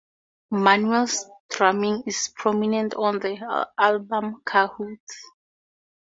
[0.49, 5.21] Manuel's drumming is prominent on the album "Cahoots".